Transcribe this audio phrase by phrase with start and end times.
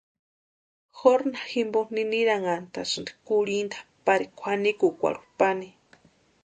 [1.01, 5.67] Jorna jimpo niniranhantasïni kurhinta pari kwʼanikukwarhu pani.